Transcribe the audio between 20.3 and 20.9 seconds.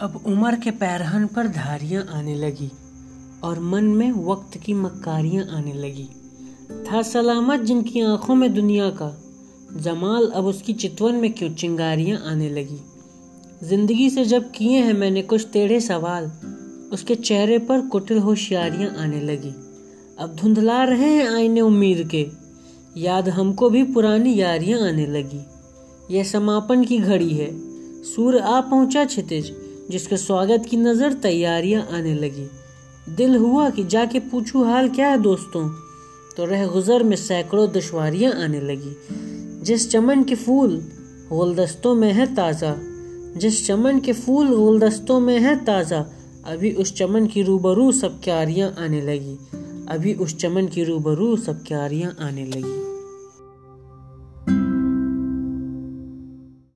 धुंधला